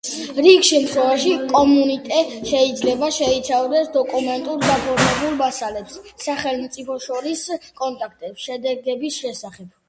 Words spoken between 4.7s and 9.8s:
გაფორმებულ მასალებს, სახელმწიფოთაშორისი კონტაქტების შედეგების შესახებ.